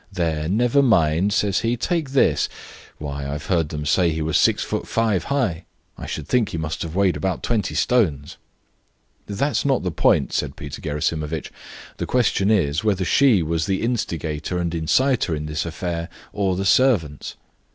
'There, 0.11 0.49
never 0.49 0.81
mind,' 0.81 1.31
says 1.31 1.59
he; 1.59 1.77
'take 1.77 2.09
this.' 2.09 2.49
Why, 2.97 3.29
I 3.29 3.37
heard 3.37 3.69
them 3.69 3.85
say 3.85 4.09
he 4.09 4.23
was 4.23 4.35
six 4.35 4.63
foot 4.63 4.87
five 4.87 5.25
high; 5.25 5.65
I 5.95 6.07
should 6.07 6.27
think 6.27 6.49
he 6.49 6.57
must 6.57 6.81
have 6.81 6.95
weighed 6.95 7.15
about 7.15 7.43
20 7.43 7.75
stones." 7.75 8.37
"That's 9.27 9.63
not 9.63 9.83
the 9.83 9.91
point," 9.91 10.33
said 10.33 10.55
Peter 10.55 10.81
Gerasimovitch. 10.81 11.51
"The 11.97 12.07
question 12.07 12.49
is, 12.49 12.83
whether 12.83 13.05
she 13.05 13.43
was 13.43 13.67
the 13.67 13.83
instigator 13.83 14.57
and 14.57 14.73
inciter 14.73 15.35
in 15.35 15.45
this 15.45 15.67
affair, 15.67 16.09
or 16.33 16.55
the 16.55 16.65
servants?" 16.65 17.35